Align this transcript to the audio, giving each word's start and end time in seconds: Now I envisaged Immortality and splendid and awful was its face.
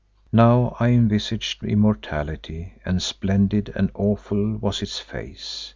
Now 0.33 0.75
I 0.79 0.87
envisaged 0.93 1.63
Immortality 1.63 2.73
and 2.83 3.03
splendid 3.03 3.71
and 3.75 3.91
awful 3.93 4.57
was 4.57 4.81
its 4.81 4.97
face. 4.97 5.69